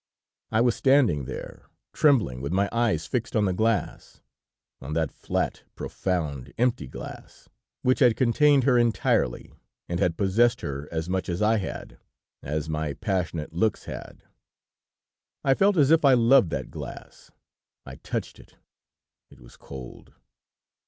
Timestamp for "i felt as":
15.43-15.91